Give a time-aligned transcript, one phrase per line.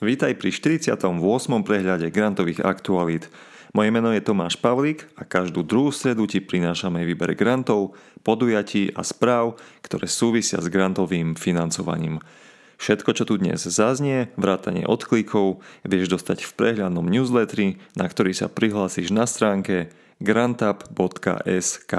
[0.00, 0.96] Vítaj pri 48.
[1.60, 3.28] prehľade grantových aktualít.
[3.76, 7.92] Moje meno je Tomáš Pavlík a každú druhú stredu ti prinášame výber grantov,
[8.24, 12.16] podujatí a správ, ktoré súvisia s grantovým financovaním.
[12.80, 18.48] Všetko, čo tu dnes zaznie, vrátanie odklikov, vieš dostať v prehľadnom newsletteri, na ktorý sa
[18.48, 21.92] prihlásiš na stránke grantup.sk.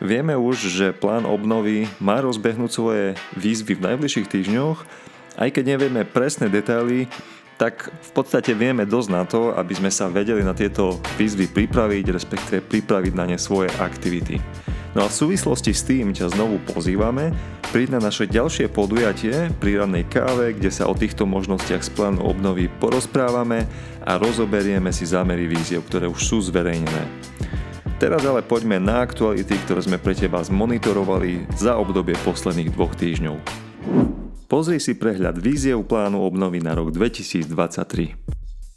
[0.00, 5.04] Vieme už, že plán obnovy má rozbehnúť svoje výzvy v najbližších týždňoch
[5.36, 7.06] aj keď nevieme presné detaily,
[7.56, 12.04] tak v podstate vieme dosť na to, aby sme sa vedeli na tieto výzvy pripraviť,
[12.12, 14.36] respektíve pripraviť na ne svoje aktivity.
[14.96, 17.32] No a v súvislosti s tým ťa znovu pozývame
[17.68, 22.24] príď na naše ďalšie podujatie pri rannej káve, kde sa o týchto možnostiach z plánu
[22.24, 23.68] obnovy porozprávame
[24.08, 27.04] a rozoberieme si zámery víziev, ktoré už sú zverejnené.
[28.00, 33.36] Teraz ale poďme na aktuality, ktoré sme pre teba zmonitorovali za obdobie posledných dvoch týždňov.
[34.46, 38.14] Pozri si prehľad víziev plánu obnovy na rok 2023.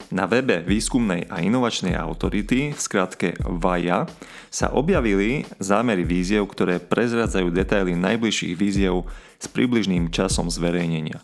[0.10, 4.10] Na webe Výskumnej a inovačnej autority, v skratke VAJA,
[4.50, 9.06] sa objavili zámery víziev, ktoré prezradzajú detaily najbližších víziev
[9.38, 11.22] s približným časom zverejnenia.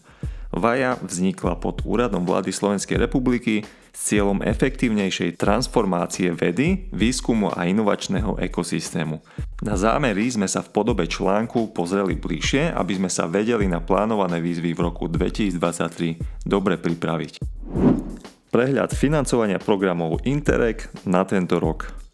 [0.53, 3.65] VAJA vznikla pod úradom vlády Slovenskej republiky
[3.95, 9.23] s cieľom efektívnejšej transformácie vedy, výskumu a inovačného ekosystému.
[9.63, 14.43] Na zámery sme sa v podobe článku pozreli bližšie, aby sme sa vedeli na plánované
[14.43, 17.39] výzvy v roku 2023 dobre pripraviť.
[18.51, 22.04] Prehľad financovania programov Interreg na tento rok.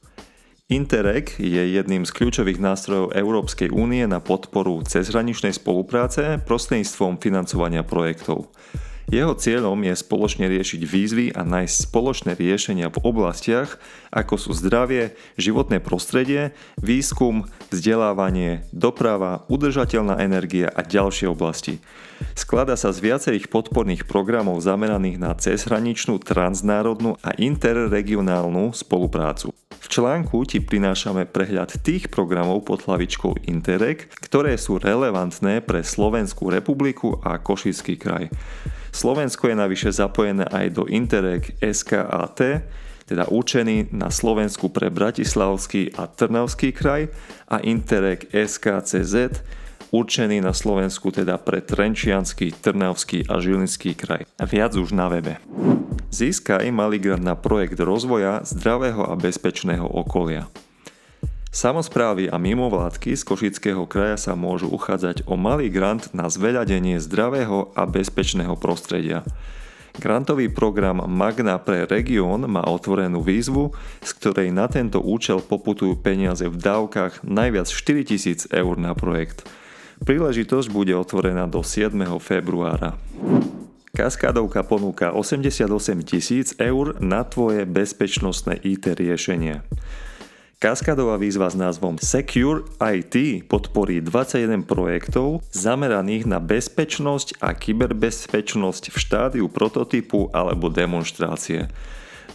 [0.71, 8.47] Interreg je jedným z kľúčových nástrojov Európskej únie na podporu cezhraničnej spolupráce prostredníctvom financovania projektov.
[9.11, 13.75] Jeho cieľom je spoločne riešiť výzvy a nájsť spoločné riešenia v oblastiach,
[14.15, 21.83] ako sú zdravie, životné prostredie, výskum, vzdelávanie, doprava, udržateľná energia a ďalšie oblasti.
[22.31, 29.51] Sklada sa z viacerých podporných programov zameraných na cezhraničnú, transnárodnú a interregionálnu spoluprácu.
[29.91, 37.19] Článku ti prinášame prehľad tých programov pod hlavičkou Interreg, ktoré sú relevantné pre Slovenskú republiku
[37.19, 38.31] a Košický kraj.
[38.95, 42.63] Slovensko je navyše zapojené aj do Interreg SKAT,
[43.03, 47.11] teda určený na Slovensku pre Bratislavský a Trnavský kraj
[47.51, 49.43] a Interreg SKCZ,
[49.91, 54.25] určený na Slovensku teda pre Trenčianský, Trnavský a Žilinský kraj.
[54.39, 55.37] Viac už na webe.
[56.11, 60.47] Získaj malý grant na projekt rozvoja zdravého a bezpečného okolia.
[61.51, 67.75] Samozprávy a mimovládky z Košického kraja sa môžu uchádzať o malý grant na zveľadenie zdravého
[67.75, 69.27] a bezpečného prostredia.
[69.99, 76.47] Grantový program Magna pre región má otvorenú výzvu, z ktorej na tento účel poputujú peniaze
[76.47, 79.43] v dávkach najviac 4000 eur na projekt.
[80.01, 81.93] Príležitosť bude otvorená do 7.
[82.17, 82.97] februára.
[83.93, 85.69] Kaskádovka ponúka 88
[86.01, 89.61] tisíc eur na tvoje bezpečnostné IT riešenie.
[90.57, 98.97] Kaskadová výzva s názvom Secure IT podporí 21 projektov zameraných na bezpečnosť a kyberbezpečnosť v
[98.97, 101.69] štádiu prototypu alebo demonstrácie.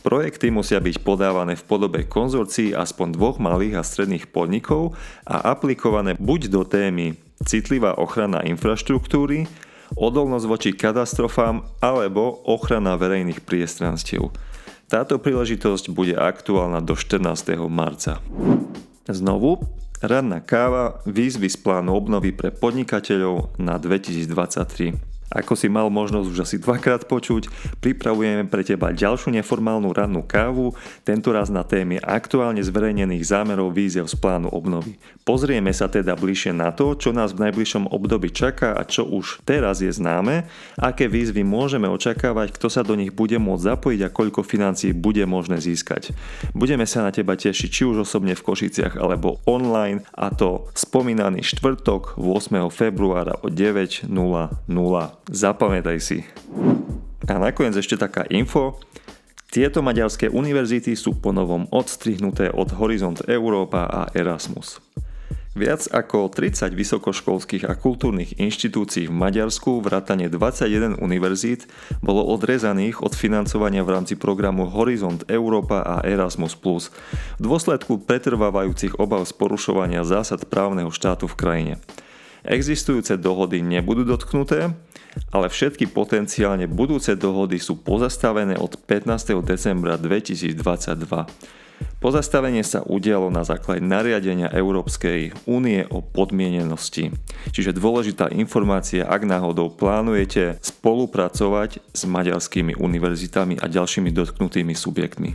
[0.06, 4.94] Projekty musia byť podávané v podobe konzorcií aspoň dvoch malých a stredných podnikov
[5.27, 9.50] a aplikované buď do témy citlivá ochrana infraštruktúry,
[9.99, 14.31] odolnosť voči katastrofám alebo ochrana verejných priestranstiev.
[14.87, 17.59] Táto príležitosť bude aktuálna do 14.
[17.67, 18.23] marca.
[19.11, 19.59] Znovu,
[19.99, 25.16] ranná káva, výzvy z plánu obnovy pre podnikateľov na 2023.
[25.32, 27.50] Ako si mal možnosť už asi dvakrát počuť,
[27.82, 34.06] pripravujeme pre teba ďalšiu neformálnu rannú kávu, tento raz na témy aktuálne zverejnených zámerov víziev
[34.06, 34.94] z plánu obnovy.
[35.26, 39.42] Pozrieme sa teda bližšie na to, čo nás v najbližšom období čaká a čo už
[39.42, 40.47] teraz je známe,
[40.78, 45.26] aké výzvy môžeme očakávať, kto sa do nich bude môcť zapojiť a koľko financií bude
[45.26, 46.14] možné získať.
[46.54, 51.43] Budeme sa na teba tešiť či už osobne v Košiciach alebo online a to spomínaný
[51.43, 52.70] štvrtok 8.
[52.70, 55.16] februára o 9.00.
[55.26, 56.22] Zapamätaj si.
[57.26, 58.78] A nakoniec ešte taká info.
[59.50, 64.78] Tieto maďarské univerzity sú ponovom odstrihnuté od Horizont Európa a Erasmus.
[65.56, 71.64] Viac ako 30 vysokoškolských a kultúrnych inštitúcií v Maďarsku, vrátane 21 univerzít,
[72.05, 79.25] bolo odrezaných od financovania v rámci programu Horizont Európa a Erasmus+, v dôsledku pretrvávajúcich obav
[79.25, 81.75] z porušovania zásad právneho štátu v krajine.
[82.46, 84.70] Existujúce dohody nebudú dotknuté,
[85.34, 89.43] ale všetky potenciálne budúce dohody sú pozastavené od 15.
[89.43, 90.54] decembra 2022.
[91.98, 97.12] Pozastavenie sa udialo na základe nariadenia Európskej únie o podmienenosti.
[97.52, 105.31] Čiže dôležitá informácia, ak náhodou plánujete spolupracovať s maďarskými univerzitami a ďalšími dotknutými subjektmi.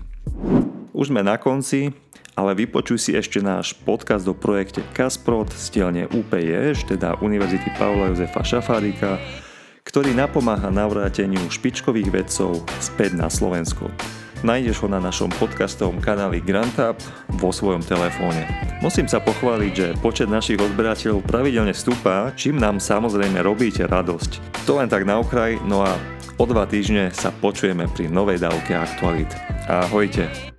[0.91, 1.95] Už sme na konci,
[2.35, 8.11] ale vypočuj si ešte náš podcast o projekte Kasprot z dielne UPJ, teda Univerzity Paula
[8.11, 9.15] Jozefa Šafárika,
[9.87, 13.87] ktorý napomáha navráteniu špičkových vedcov späť na Slovensko.
[14.41, 16.97] Nájdeš ho na našom podcastovom kanáli GrantUp
[17.37, 18.43] vo svojom telefóne.
[18.81, 24.65] Musím sa pochváliť, že počet našich odberateľov pravidelne stúpa, čím nám samozrejme robíte radosť.
[24.65, 25.93] To len tak na okraj, no a
[26.41, 29.29] o dva týždne sa počujeme pri novej dávke aktualit.
[29.69, 30.50] Ahojte!